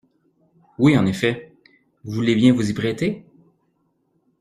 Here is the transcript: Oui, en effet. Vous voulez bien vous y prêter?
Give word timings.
Oui, 0.79 0.97
en 0.97 1.05
effet. 1.05 1.53
Vous 2.03 2.13
voulez 2.13 2.33
bien 2.33 2.53
vous 2.53 2.71
y 2.71 2.73
prêter? 2.73 3.23